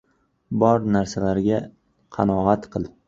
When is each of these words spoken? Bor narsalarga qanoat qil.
Bor 0.61 0.87
narsalarga 0.95 1.59
qanoat 2.17 2.67
qil. 2.77 2.91